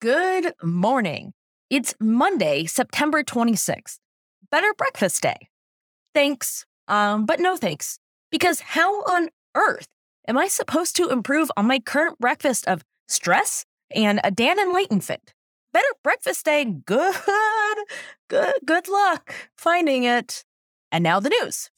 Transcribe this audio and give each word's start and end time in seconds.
Good 0.00 0.54
morning. 0.62 1.34
It's 1.68 1.94
Monday, 2.00 2.64
September 2.64 3.22
26th. 3.22 3.98
Better 4.50 4.72
breakfast 4.72 5.20
day. 5.20 5.48
Thanks, 6.14 6.64
um, 6.88 7.26
but 7.26 7.38
no 7.38 7.58
thanks. 7.58 7.98
Because 8.30 8.60
how 8.60 9.02
on 9.02 9.28
earth 9.54 9.88
am 10.26 10.38
I 10.38 10.48
supposed 10.48 10.96
to 10.96 11.10
improve 11.10 11.50
on 11.54 11.66
my 11.66 11.80
current 11.80 12.18
breakfast 12.18 12.66
of 12.66 12.82
stress 13.08 13.66
and 13.94 14.22
a 14.24 14.30
Dan 14.30 14.58
and 14.58 14.72
Layton 14.72 15.02
fit? 15.02 15.34
Better 15.70 15.92
breakfast 16.02 16.46
day. 16.46 16.64
Good, 16.64 17.16
good, 18.30 18.54
good 18.64 18.88
luck 18.88 19.34
finding 19.58 20.04
it. 20.04 20.44
And 20.90 21.04
now 21.04 21.20
the 21.20 21.28
news. 21.42 21.68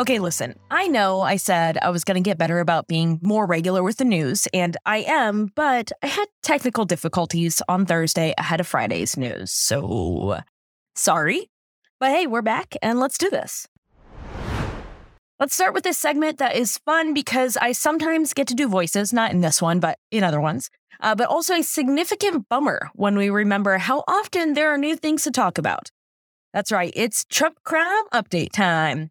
Okay, 0.00 0.18
listen, 0.18 0.54
I 0.70 0.88
know 0.88 1.20
I 1.20 1.36
said 1.36 1.76
I 1.76 1.90
was 1.90 2.04
going 2.04 2.14
to 2.14 2.26
get 2.26 2.38
better 2.38 2.60
about 2.60 2.88
being 2.88 3.20
more 3.20 3.44
regular 3.44 3.82
with 3.82 3.98
the 3.98 4.06
news, 4.06 4.48
and 4.54 4.74
I 4.86 5.04
am, 5.06 5.52
but 5.54 5.92
I 6.02 6.06
had 6.06 6.26
technical 6.42 6.86
difficulties 6.86 7.60
on 7.68 7.84
Thursday 7.84 8.32
ahead 8.38 8.60
of 8.60 8.66
Friday's 8.66 9.18
news. 9.18 9.52
So 9.52 10.38
sorry. 10.94 11.50
But 11.98 12.12
hey, 12.12 12.26
we're 12.26 12.40
back 12.40 12.76
and 12.80 12.98
let's 12.98 13.18
do 13.18 13.28
this. 13.28 13.68
Let's 15.38 15.52
start 15.52 15.74
with 15.74 15.84
this 15.84 15.98
segment 15.98 16.38
that 16.38 16.56
is 16.56 16.78
fun 16.78 17.12
because 17.12 17.58
I 17.58 17.72
sometimes 17.72 18.32
get 18.32 18.46
to 18.48 18.54
do 18.54 18.68
voices, 18.68 19.12
not 19.12 19.32
in 19.32 19.42
this 19.42 19.60
one, 19.60 19.80
but 19.80 19.98
in 20.10 20.24
other 20.24 20.40
ones, 20.40 20.70
uh, 21.00 21.14
but 21.14 21.28
also 21.28 21.56
a 21.56 21.62
significant 21.62 22.48
bummer 22.48 22.88
when 22.94 23.18
we 23.18 23.28
remember 23.28 23.76
how 23.76 24.04
often 24.08 24.54
there 24.54 24.72
are 24.72 24.78
new 24.78 24.96
things 24.96 25.24
to 25.24 25.30
talk 25.30 25.58
about. 25.58 25.90
That's 26.54 26.72
right, 26.72 26.92
it's 26.96 27.26
Trump 27.26 27.58
crime 27.64 28.08
update 28.14 28.52
time. 28.52 29.10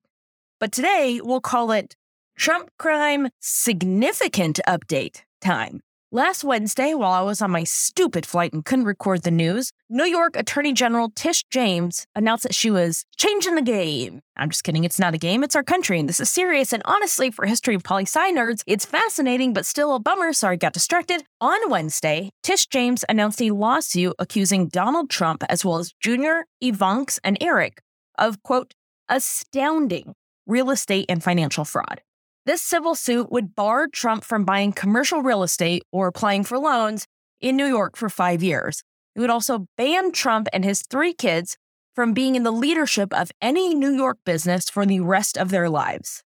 But 0.59 0.73
today 0.73 1.22
we'll 1.23 1.40
call 1.40 1.72
it 1.72 1.95
Trump 2.38 2.70
crime 2.77 3.30
significant 3.40 4.59
update 4.67 5.22
time. 5.40 5.80
Last 6.12 6.44
Wednesday, 6.44 6.94
while 6.95 7.12
I 7.12 7.22
was 7.22 7.41
on 7.41 7.52
my 7.52 7.63
stupid 7.63 8.25
flight 8.25 8.52
and 8.52 8.66
couldn't 8.66 8.86
record 8.86 9.22
the 9.22 9.31
news, 9.31 9.72
New 9.89 10.06
York 10.06 10.36
Attorney 10.36 10.73
General 10.73 11.11
Tish 11.16 11.45
James 11.52 12.08
announced 12.16 12.44
that 12.44 12.56
she 12.56 12.72
was 12.72 13.06
changing 13.16 13.56
the 13.56 13.61
game. 13.61 14.19
I'm 14.36 14.50
just 14.50 14.64
kidding, 14.64 14.84
it's 14.84 15.00
not 15.00 15.14
a 15.14 15.19
game, 15.19 15.44
it's 15.44 15.56
our 15.56 15.64
country, 15.64 16.00
and 16.00 16.09
this 16.09 16.19
is 16.19 16.30
serious. 16.30 16.73
And 16.73 16.81
honestly, 16.86 17.30
for 17.30 17.45
history 17.45 17.75
of 17.75 17.84
poli 17.84 18.03
sci 18.03 18.34
nerds, 18.34 18.64
it's 18.66 18.86
fascinating, 18.86 19.53
but 19.53 19.67
still 19.67 19.94
a 19.95 20.00
bummer. 20.00 20.34
Sorry, 20.34 20.58
got 20.58 20.73
distracted. 20.73 21.23
On 21.39 21.69
Wednesday, 21.69 22.31
Tish 22.41 22.66
James 22.66 23.06
announced 23.08 23.41
a 23.41 23.52
lawsuit 23.52 24.16
accusing 24.17 24.67
Donald 24.67 25.09
Trump, 25.12 25.44
as 25.47 25.64
well 25.64 25.78
as 25.78 25.94
Junior, 26.02 26.47
Ivanka, 26.59 27.19
and 27.23 27.38
Eric, 27.39 27.81
of 28.17 28.41
quote, 28.41 28.73
astounding 29.09 30.16
real 30.50 30.72
estate 30.72 31.05
and 31.08 31.23
financial 31.23 31.64
fraud. 31.64 32.02
This 32.45 32.61
civil 32.61 32.95
suit 32.95 33.31
would 33.31 33.55
bar 33.55 33.88
Trump 33.88 34.23
from 34.23 34.44
buying 34.44 34.73
commercial 34.73 35.22
real 35.22 35.44
estate 35.44 35.83
or 35.91 36.08
applying 36.08 36.44
for 36.44 36.58
loans 36.58 37.06
in 37.39 37.56
New 37.56 37.67
York 37.67 37.95
for 37.95 38.09
five 38.09 38.41
years. 38.41 38.81
It 39.16 39.19
would 39.19 39.30
also 39.30 39.67
ban 39.78 40.11
Trump 40.11 40.47
and 40.52 40.66
his 40.66 40.81
three 40.81 41.14
kids 41.14 41.58
from 41.94 42.14
being 42.14 42.36
in 42.36 42.44
the 42.44 42.52
leadership 42.52 43.14
of 43.14 43.31
any 43.41 43.75
New 43.75 43.91
York 43.91 44.17
business 44.25 44.69
for 44.69 44.86
the 44.86 45.00
rest 45.00 45.38
of 45.38 45.50
their 45.50 45.69
lives. 45.69 46.23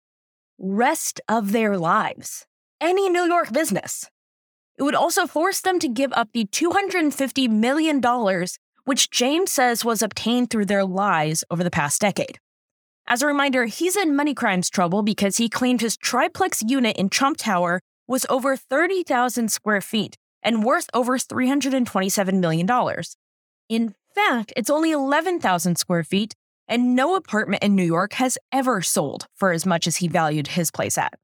Rest 0.58 1.20
of 1.28 1.52
their 1.52 1.78
lives. 1.78 2.46
Any 2.80 3.08
New 3.08 3.24
York 3.24 3.52
business. 3.52 4.08
It 4.78 4.82
would 4.82 4.94
also 4.94 5.26
force 5.26 5.60
them 5.60 5.78
to 5.80 5.88
give 5.88 6.12
up 6.14 6.30
the 6.32 6.46
$250 6.46 7.50
million, 7.50 8.00
which 8.84 9.10
James 9.10 9.52
says 9.52 9.84
was 9.84 10.02
obtained 10.02 10.50
through 10.50 10.66
their 10.66 10.84
lies 10.84 11.44
over 11.50 11.62
the 11.62 11.70
past 11.70 12.00
decade. 12.00 12.38
As 13.10 13.22
a 13.22 13.26
reminder, 13.26 13.64
he's 13.64 13.96
in 13.96 14.14
money 14.14 14.34
crimes 14.34 14.68
trouble 14.68 15.02
because 15.02 15.38
he 15.38 15.48
claimed 15.48 15.80
his 15.80 15.96
triplex 15.96 16.62
unit 16.62 16.94
in 16.98 17.08
Trump 17.08 17.38
Tower 17.38 17.80
was 18.06 18.26
over 18.28 18.54
30,000 18.54 19.50
square 19.50 19.80
feet 19.80 20.18
and 20.42 20.62
worth 20.62 20.90
over 20.92 21.16
$327 21.16 22.34
million. 22.38 22.68
In 23.70 23.94
fact, 24.14 24.52
it's 24.56 24.68
only 24.68 24.92
11,000 24.92 25.76
square 25.76 26.04
feet, 26.04 26.34
and 26.68 26.94
no 26.94 27.14
apartment 27.14 27.62
in 27.62 27.74
New 27.74 27.82
York 27.82 28.12
has 28.14 28.36
ever 28.52 28.82
sold 28.82 29.26
for 29.34 29.52
as 29.52 29.64
much 29.64 29.86
as 29.86 29.96
he 29.96 30.08
valued 30.08 30.48
his 30.48 30.70
place 30.70 30.98
at. 30.98 31.14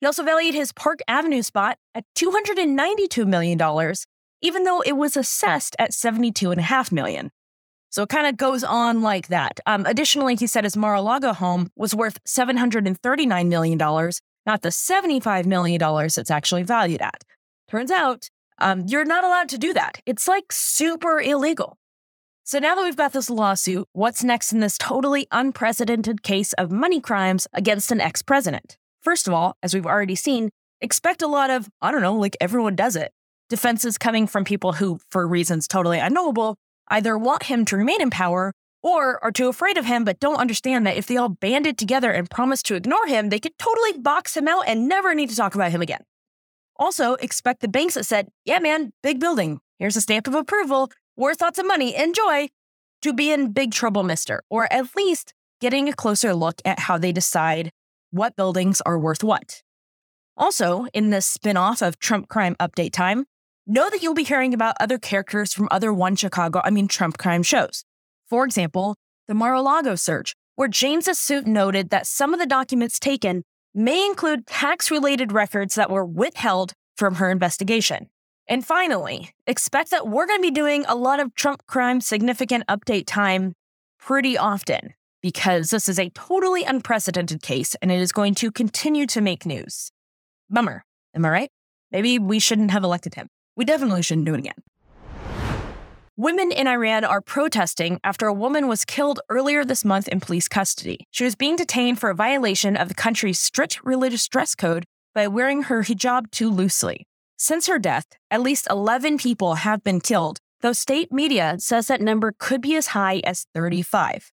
He 0.00 0.06
also 0.06 0.22
valued 0.22 0.54
his 0.54 0.72
Park 0.72 1.00
Avenue 1.08 1.42
spot 1.42 1.76
at 1.92 2.04
$292 2.16 3.26
million, 3.26 3.94
even 4.40 4.62
though 4.62 4.80
it 4.82 4.96
was 4.96 5.16
assessed 5.16 5.74
at 5.80 5.90
$72.5 5.90 6.92
million. 6.92 7.32
So 7.92 8.02
it 8.02 8.08
kind 8.08 8.26
of 8.26 8.38
goes 8.38 8.64
on 8.64 9.02
like 9.02 9.28
that. 9.28 9.60
Um, 9.66 9.84
additionally, 9.84 10.34
he 10.34 10.46
said 10.46 10.64
his 10.64 10.78
Mar 10.78 10.94
a 10.94 11.02
Lago 11.02 11.34
home 11.34 11.70
was 11.76 11.94
worth 11.94 12.24
$739 12.24 13.48
million, 13.48 13.78
not 13.78 14.62
the 14.62 14.70
$75 14.70 15.44
million 15.44 15.80
it's 15.82 16.30
actually 16.30 16.62
valued 16.62 17.02
at. 17.02 17.22
Turns 17.68 17.90
out, 17.90 18.30
um, 18.58 18.86
you're 18.86 19.04
not 19.04 19.24
allowed 19.24 19.50
to 19.50 19.58
do 19.58 19.74
that. 19.74 20.00
It's 20.06 20.26
like 20.26 20.52
super 20.52 21.20
illegal. 21.20 21.76
So 22.44 22.58
now 22.58 22.74
that 22.74 22.82
we've 22.82 22.96
got 22.96 23.12
this 23.12 23.28
lawsuit, 23.28 23.86
what's 23.92 24.24
next 24.24 24.52
in 24.52 24.60
this 24.60 24.78
totally 24.78 25.26
unprecedented 25.30 26.22
case 26.22 26.54
of 26.54 26.70
money 26.72 27.00
crimes 27.00 27.46
against 27.52 27.92
an 27.92 28.00
ex 28.00 28.22
president? 28.22 28.78
First 29.02 29.28
of 29.28 29.34
all, 29.34 29.56
as 29.62 29.74
we've 29.74 29.86
already 29.86 30.14
seen, 30.14 30.48
expect 30.80 31.20
a 31.20 31.26
lot 31.26 31.50
of, 31.50 31.68
I 31.82 31.92
don't 31.92 32.02
know, 32.02 32.16
like 32.16 32.38
everyone 32.40 32.74
does 32.74 32.96
it, 32.96 33.12
defenses 33.50 33.98
coming 33.98 34.26
from 34.26 34.44
people 34.44 34.72
who, 34.72 34.98
for 35.10 35.28
reasons 35.28 35.68
totally 35.68 35.98
unknowable, 35.98 36.56
either 36.88 37.16
want 37.16 37.44
him 37.44 37.64
to 37.66 37.76
remain 37.76 38.00
in 38.02 38.10
power 38.10 38.52
or 38.82 39.22
are 39.22 39.32
too 39.32 39.48
afraid 39.48 39.76
of 39.76 39.84
him 39.84 40.04
but 40.04 40.20
don't 40.20 40.40
understand 40.40 40.86
that 40.86 40.96
if 40.96 41.06
they 41.06 41.16
all 41.16 41.28
banded 41.28 41.78
together 41.78 42.10
and 42.10 42.30
promised 42.30 42.66
to 42.66 42.74
ignore 42.74 43.06
him, 43.06 43.28
they 43.28 43.38
could 43.38 43.56
totally 43.58 43.98
box 43.98 44.36
him 44.36 44.48
out 44.48 44.64
and 44.66 44.88
never 44.88 45.14
need 45.14 45.30
to 45.30 45.36
talk 45.36 45.54
about 45.54 45.70
him 45.70 45.82
again. 45.82 46.02
Also, 46.76 47.14
expect 47.14 47.60
the 47.60 47.68
banks 47.68 47.94
that 47.94 48.04
said, 48.04 48.28
Yeah, 48.44 48.58
man, 48.58 48.92
big 49.02 49.20
building. 49.20 49.60
Here's 49.78 49.96
a 49.96 50.00
stamp 50.00 50.26
of 50.26 50.34
approval, 50.34 50.90
worth 51.16 51.40
lots 51.40 51.58
of 51.58 51.66
money, 51.66 51.94
enjoy, 51.94 52.48
to 53.02 53.12
be 53.12 53.30
in 53.30 53.52
big 53.52 53.72
trouble, 53.72 54.02
mister, 54.02 54.42
or 54.48 54.72
at 54.72 54.96
least 54.96 55.34
getting 55.60 55.88
a 55.88 55.92
closer 55.92 56.34
look 56.34 56.60
at 56.64 56.80
how 56.80 56.98
they 56.98 57.12
decide 57.12 57.70
what 58.10 58.36
buildings 58.36 58.80
are 58.82 58.98
worth 58.98 59.22
what. 59.22 59.62
Also, 60.36 60.86
in 60.92 61.10
this 61.10 61.26
spin 61.26 61.56
off 61.56 61.82
of 61.82 61.98
Trump 61.98 62.28
Crime 62.28 62.56
Update 62.58 62.92
Time, 62.92 63.26
know 63.72 63.88
that 63.88 64.02
you'll 64.02 64.14
be 64.14 64.22
hearing 64.22 64.52
about 64.52 64.76
other 64.78 64.98
characters 64.98 65.54
from 65.54 65.66
other 65.70 65.92
One 65.92 66.14
Chicago, 66.14 66.60
I 66.62 66.70
mean, 66.70 66.88
Trump 66.88 67.16
crime 67.16 67.42
shows. 67.42 67.84
For 68.28 68.44
example, 68.44 68.96
the 69.28 69.34
Mar 69.34 69.54
a 69.54 69.62
Lago 69.62 69.94
search, 69.94 70.34
where 70.56 70.68
James's 70.68 71.18
suit 71.18 71.46
noted 71.46 71.90
that 71.90 72.06
some 72.06 72.34
of 72.34 72.40
the 72.40 72.46
documents 72.46 72.98
taken 72.98 73.42
may 73.74 74.04
include 74.04 74.46
tax 74.46 74.90
related 74.90 75.32
records 75.32 75.74
that 75.74 75.90
were 75.90 76.04
withheld 76.04 76.74
from 76.96 77.14
her 77.14 77.30
investigation. 77.30 78.08
And 78.46 78.66
finally, 78.66 79.30
expect 79.46 79.90
that 79.90 80.06
we're 80.06 80.26
going 80.26 80.40
to 80.40 80.48
be 80.48 80.50
doing 80.50 80.84
a 80.86 80.94
lot 80.94 81.20
of 81.20 81.34
Trump 81.34 81.66
crime 81.66 82.00
significant 82.02 82.64
update 82.68 83.04
time 83.06 83.54
pretty 83.98 84.36
often 84.36 84.90
because 85.22 85.70
this 85.70 85.88
is 85.88 85.98
a 85.98 86.10
totally 86.10 86.64
unprecedented 86.64 87.40
case 87.40 87.74
and 87.80 87.90
it 87.90 88.00
is 88.00 88.12
going 88.12 88.34
to 88.34 88.50
continue 88.50 89.06
to 89.06 89.20
make 89.20 89.46
news. 89.46 89.90
Bummer, 90.50 90.84
am 91.14 91.24
I 91.24 91.30
right? 91.30 91.50
Maybe 91.90 92.18
we 92.18 92.38
shouldn't 92.38 92.72
have 92.72 92.84
elected 92.84 93.14
him. 93.14 93.28
We 93.56 93.64
definitely 93.64 94.02
shouldn't 94.02 94.26
do 94.26 94.34
it 94.34 94.40
again. 94.40 94.54
Women 96.16 96.52
in 96.52 96.66
Iran 96.66 97.04
are 97.04 97.20
protesting 97.20 97.98
after 98.04 98.26
a 98.26 98.32
woman 98.34 98.68
was 98.68 98.84
killed 98.84 99.20
earlier 99.28 99.64
this 99.64 99.84
month 99.84 100.08
in 100.08 100.20
police 100.20 100.46
custody. 100.46 101.06
She 101.10 101.24
was 101.24 101.34
being 101.34 101.56
detained 101.56 101.98
for 101.98 102.10
a 102.10 102.14
violation 102.14 102.76
of 102.76 102.88
the 102.88 102.94
country's 102.94 103.40
strict 103.40 103.82
religious 103.82 104.28
dress 104.28 104.54
code 104.54 104.84
by 105.14 105.26
wearing 105.26 105.64
her 105.64 105.82
hijab 105.82 106.30
too 106.30 106.50
loosely. 106.50 107.06
Since 107.38 107.66
her 107.66 107.78
death, 107.78 108.06
at 108.30 108.42
least 108.42 108.68
11 108.70 109.18
people 109.18 109.54
have 109.56 109.82
been 109.82 110.00
killed, 110.00 110.38
though 110.60 110.72
state 110.72 111.10
media 111.10 111.56
says 111.58 111.88
that 111.88 112.00
number 112.00 112.34
could 112.38 112.60
be 112.60 112.76
as 112.76 112.88
high 112.88 113.20
as 113.24 113.46
35. 113.54 114.30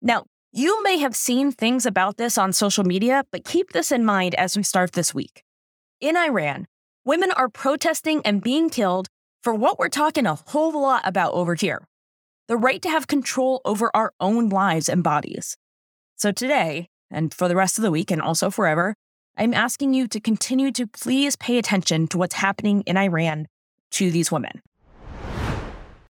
Now, 0.00 0.26
you 0.52 0.82
may 0.82 0.98
have 0.98 1.16
seen 1.16 1.50
things 1.50 1.86
about 1.86 2.18
this 2.18 2.36
on 2.36 2.52
social 2.52 2.84
media, 2.84 3.24
but 3.32 3.44
keep 3.44 3.72
this 3.72 3.90
in 3.90 4.04
mind 4.04 4.34
as 4.34 4.56
we 4.56 4.62
start 4.62 4.92
this 4.92 5.14
week. 5.14 5.42
In 6.00 6.16
Iran, 6.16 6.66
women 7.04 7.30
are 7.32 7.48
protesting 7.48 8.22
and 8.24 8.42
being 8.42 8.70
killed 8.70 9.08
for 9.42 9.54
what 9.54 9.78
we're 9.78 9.88
talking 9.88 10.26
a 10.26 10.34
whole 10.34 10.80
lot 10.80 11.02
about 11.04 11.32
over 11.32 11.54
here 11.54 11.86
the 12.48 12.56
right 12.56 12.82
to 12.82 12.88
have 12.90 13.06
control 13.06 13.60
over 13.64 13.90
our 13.94 14.12
own 14.20 14.48
lives 14.48 14.88
and 14.88 15.02
bodies. 15.02 15.56
So, 16.16 16.32
today, 16.32 16.88
and 17.10 17.32
for 17.32 17.48
the 17.48 17.56
rest 17.56 17.78
of 17.78 17.82
the 17.82 17.90
week, 17.90 18.10
and 18.10 18.20
also 18.20 18.50
forever, 18.50 18.94
I'm 19.36 19.54
asking 19.54 19.94
you 19.94 20.06
to 20.08 20.20
continue 20.20 20.70
to 20.72 20.86
please 20.86 21.36
pay 21.36 21.56
attention 21.56 22.08
to 22.08 22.18
what's 22.18 22.34
happening 22.34 22.82
in 22.82 22.96
Iran 22.96 23.46
to 23.92 24.10
these 24.10 24.30
women. 24.30 24.60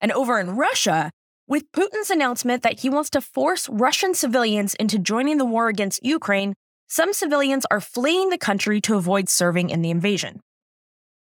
And 0.00 0.12
over 0.12 0.38
in 0.38 0.56
Russia, 0.56 1.10
with 1.48 1.70
Putin's 1.72 2.10
announcement 2.10 2.62
that 2.62 2.80
he 2.80 2.90
wants 2.90 3.08
to 3.10 3.20
force 3.20 3.68
Russian 3.68 4.12
civilians 4.12 4.74
into 4.74 4.98
joining 4.98 5.38
the 5.38 5.46
war 5.46 5.68
against 5.68 6.04
Ukraine, 6.04 6.54
some 6.88 7.12
civilians 7.12 7.64
are 7.70 7.80
fleeing 7.80 8.28
the 8.28 8.38
country 8.38 8.80
to 8.82 8.96
avoid 8.96 9.28
serving 9.28 9.70
in 9.70 9.80
the 9.80 9.90
invasion. 9.90 10.40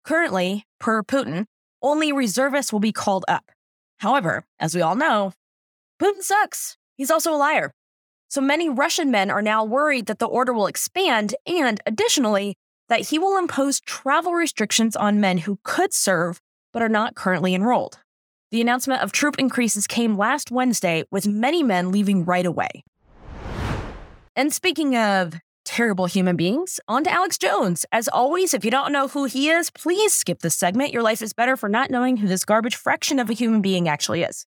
Currently, 0.06 0.66
per 0.80 1.02
Putin, 1.02 1.46
only 1.82 2.12
reservists 2.12 2.72
will 2.72 2.80
be 2.80 2.92
called 2.92 3.26
up. 3.28 3.52
However, 4.00 4.46
as 4.60 4.76
we 4.76 4.82
all 4.82 4.96
know, 4.96 5.34
Putin 6.00 6.22
sucks. 6.22 6.78
He's 6.96 7.10
also 7.10 7.34
a 7.34 7.38
liar. 7.38 7.72
So 8.30 8.40
many 8.40 8.70
Russian 8.70 9.10
men 9.10 9.32
are 9.32 9.42
now 9.42 9.64
worried 9.64 10.06
that 10.06 10.20
the 10.20 10.28
order 10.28 10.54
will 10.54 10.68
expand, 10.68 11.34
and 11.48 11.82
additionally, 11.86 12.56
that 12.88 13.08
he 13.10 13.18
will 13.18 13.38
impose 13.38 13.80
travel 13.80 14.34
restrictions 14.34 14.96
on 14.96 15.20
men 15.20 15.40
who 15.40 15.60
could 15.64 15.94
serve 15.94 16.40
but 16.72 16.84
are 16.84 16.90
not 16.90 17.16
currently 17.16 17.56
enrolled. 17.56 18.00
The 18.52 18.62
announcement 18.62 19.02
of 19.02 19.12
troop 19.12 19.40
increases 19.40 19.88
came 19.88 20.18
last 20.18 20.52
Wednesday, 20.52 21.04
with 21.10 21.26
many 21.26 21.64
men 21.64 21.92
leaving 21.92 22.26
right 22.26 22.46
away. 22.46 22.84
And 24.36 24.54
speaking 24.54 24.96
of 24.96 25.34
terrible 25.66 26.06
human 26.06 26.36
beings, 26.36 26.80
on 26.88 27.04
to 27.04 27.12
Alex 27.12 27.38
Jones. 27.38 27.86
As 27.92 28.08
always, 28.08 28.54
if 28.54 28.64
you 28.64 28.72
don't 28.72 28.94
know 28.94 29.10
who 29.10 29.26
he 29.26 29.50
is, 29.50 29.70
please 29.72 30.14
skip 30.14 30.40
this 30.40 30.56
segment. 30.56 30.94
Your 30.94 31.04
life 31.04 31.22
is 31.22 31.34
better 31.34 31.58
for 31.58 31.68
not 31.68 31.92
knowing 31.92 32.18
who 32.18 32.28
this 32.28 32.46
garbage 32.46 32.76
fraction 32.76 33.20
of 33.20 33.30
a 33.30 33.34
human 33.34 33.62
being 33.62 33.90
actually 33.90 34.24
is. 34.24 34.46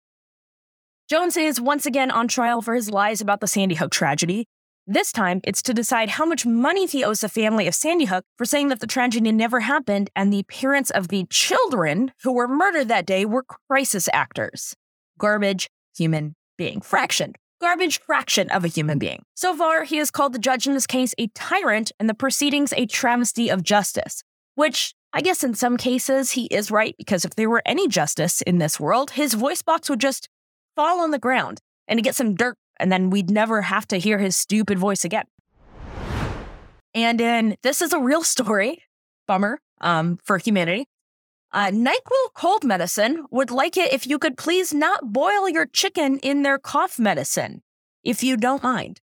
Jones 1.09 1.37
is 1.37 1.61
once 1.61 1.85
again 1.85 2.11
on 2.11 2.27
trial 2.27 2.61
for 2.61 2.73
his 2.75 2.89
lies 2.89 3.21
about 3.21 3.39
the 3.39 3.47
Sandy 3.47 3.75
Hook 3.75 3.91
tragedy. 3.91 4.47
This 4.85 5.13
time, 5.13 5.39
it's 5.45 5.61
to 5.61 5.73
decide 5.73 6.09
how 6.09 6.25
much 6.25 6.45
money 6.45 6.87
he 6.87 7.05
owes 7.05 7.21
the 7.21 7.29
family 7.29 7.67
of 7.67 7.75
Sandy 7.75 8.05
Hook 8.05 8.25
for 8.37 8.43
saying 8.43 8.67
that 8.69 8.81
the 8.81 8.87
tragedy 8.87 9.31
never 9.31 9.61
happened 9.61 10.09
and 10.15 10.33
the 10.33 10.43
parents 10.43 10.89
of 10.89 11.07
the 11.07 11.25
children 11.29 12.11
who 12.23 12.33
were 12.33 12.47
murdered 12.47 12.89
that 12.89 13.05
day 13.05 13.25
were 13.25 13.45
crisis 13.69 14.09
actors. 14.11 14.75
Garbage 15.17 15.69
human 15.95 16.35
being. 16.57 16.81
Fraction. 16.81 17.33
Garbage 17.63 18.01
fraction 18.01 18.49
of 18.49 18.65
a 18.65 18.67
human 18.67 18.99
being. 18.99 19.23
So 19.35 19.55
far, 19.55 19.85
he 19.85 19.95
has 19.95 20.11
called 20.11 20.33
the 20.33 20.37
judge 20.37 20.67
in 20.67 20.73
this 20.73 20.85
case 20.85 21.15
a 21.17 21.27
tyrant 21.27 21.93
and 21.97 22.09
the 22.09 22.13
proceedings 22.13 22.73
a 22.75 22.85
travesty 22.85 23.47
of 23.47 23.63
justice, 23.63 24.21
which 24.55 24.93
I 25.13 25.21
guess 25.21 25.45
in 25.45 25.53
some 25.53 25.77
cases 25.77 26.31
he 26.31 26.47
is 26.47 26.69
right 26.71 26.93
because 26.97 27.23
if 27.23 27.35
there 27.35 27.49
were 27.49 27.61
any 27.65 27.87
justice 27.87 28.41
in 28.41 28.57
this 28.57 28.81
world, 28.81 29.11
his 29.11 29.35
voice 29.35 29.61
box 29.61 29.89
would 29.89 30.01
just 30.01 30.27
fall 30.75 30.99
on 30.99 31.11
the 31.11 31.19
ground 31.19 31.61
and 31.87 32.03
get 32.03 32.15
some 32.15 32.35
dirt, 32.35 32.57
and 32.81 32.91
then 32.91 33.09
we'd 33.09 33.31
never 33.31 33.61
have 33.61 33.87
to 33.87 33.97
hear 33.97 34.17
his 34.17 34.35
stupid 34.35 34.77
voice 34.77 35.05
again. 35.05 35.23
And 36.93 37.21
in 37.21 37.55
this 37.63 37.81
is 37.81 37.93
a 37.93 37.99
real 37.99 38.23
story, 38.23 38.83
bummer 39.25 39.61
um, 39.79 40.19
for 40.21 40.37
humanity. 40.37 40.89
Uh, 41.53 41.67
NyQuil 41.67 42.33
cold 42.33 42.63
medicine 42.63 43.25
would 43.29 43.51
like 43.51 43.77
it 43.77 43.93
if 43.93 44.07
you 44.07 44.17
could 44.17 44.37
please 44.37 44.73
not 44.73 45.13
boil 45.13 45.47
your 45.47 45.67
chicken 45.67 46.17
in 46.19 46.41
their 46.41 46.57
cough 46.57 46.97
medicine, 46.97 47.61
if 48.03 48.23
you 48.23 48.35
don't 48.37 48.63
mind. 48.63 48.99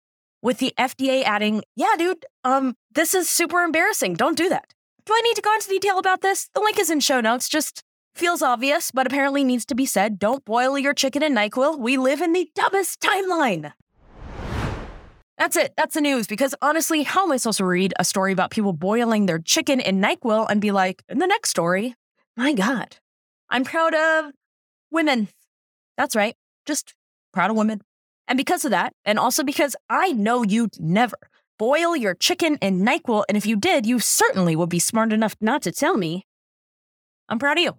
With 0.43 0.59
the 0.59 0.73
FDA 0.79 1.25
adding, 1.25 1.63
yeah, 1.75 1.95
dude, 1.99 2.25
um, 2.45 2.77
this 2.95 3.15
is 3.15 3.29
super 3.29 3.63
embarrassing. 3.63 4.15
Don't 4.15 4.39
do 4.39 4.49
that. 4.49 4.75
Do 5.05 5.13
I 5.13 5.21
need 5.23 5.35
to 5.35 5.43
go 5.43 5.53
into 5.55 5.69
detail 5.69 5.99
about 5.99 6.21
this? 6.21 6.49
The 6.55 6.61
link 6.61 6.79
is 6.79 6.91
in 6.91 7.01
show 7.01 7.21
notes. 7.21 7.49
Just 7.49 7.83
Feels 8.17 8.41
obvious, 8.41 8.91
but 8.93 9.07
apparently 9.07 9.45
needs 9.45 9.67
to 9.67 9.75
be 9.75 9.85
said. 9.85 10.19
Don't 10.19 10.43
boil 10.47 10.79
your 10.79 10.95
chicken 10.95 11.23
in 11.23 11.35
NyQuil. 11.35 11.79
We 11.79 11.99
live 11.99 12.23
in 12.23 12.33
the 12.33 12.49
dumbest 12.55 12.99
timeline. 13.03 13.75
That's 15.37 15.55
it. 15.55 15.75
That's 15.77 15.93
the 15.93 16.01
news. 16.01 16.27
Because 16.27 16.55
honestly, 16.63 17.03
how 17.03 17.25
am 17.25 17.33
I 17.33 17.37
supposed 17.37 17.59
to 17.59 17.67
read 17.67 17.93
a 17.99 18.07
story 18.07 18.33
about 18.33 18.51
people 18.51 18.73
boiling 18.73 19.27
their 19.27 19.39
chicken 19.39 19.81
in 19.81 20.01
NyQuil 20.01 20.47
and 20.49 20.63
be 20.63 20.71
like, 20.71 21.03
in 21.11 21.19
the 21.19 21.27
next 21.27 21.51
story, 21.51 21.95
my 22.37 22.53
God, 22.53 22.97
I'm 23.51 23.65
proud 23.65 23.95
of 23.95 24.33
women. 24.91 25.29
That's 25.97 26.17
right. 26.17 26.37
Just 26.67 26.95
proud 27.33 27.51
of 27.51 27.57
women. 27.57 27.81
And 28.29 28.37
because 28.37 28.65
of 28.65 28.73
that, 28.73 28.93
and 29.05 29.19
also 29.19 29.45
because 29.45 29.77
I 29.89 30.13
know 30.13 30.43
you'd 30.43 30.81
never 30.81 31.17
boil 31.59 31.97
your 31.97 32.15
chicken 32.15 32.57
in 32.61 32.85
NyQuil, 32.85 33.25
and 33.29 33.37
if 33.37 33.47
you 33.47 33.57
did, 33.57 33.87
you 33.87 33.99
certainly 33.99 34.57
would 34.57 34.69
be 34.69 34.79
smart 34.79 35.13
enough 35.13 35.37
not 35.41 35.63
to 35.63 35.73
tell 35.73 35.97
me. 35.97 36.27
I'm 37.29 37.39
proud 37.39 37.59
of 37.59 37.65
you. 37.65 37.77